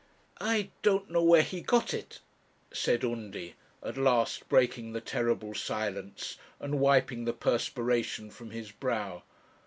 'I 0.39 0.71
don't 0.81 1.11
know 1.11 1.21
where 1.21 1.43
he 1.43 1.61
got 1.61 1.93
it,' 1.93 2.21
said 2.73 3.05
Undy, 3.05 3.53
at 3.83 3.97
last 3.97 4.49
breaking 4.49 4.93
the 4.93 4.99
terrible 4.99 5.53
silence, 5.53 6.37
and 6.59 6.79
wiping 6.79 7.25
the 7.25 7.33
perspiration 7.33 8.31
from 8.31 8.49
his 8.49 8.71
brow. 8.71 9.21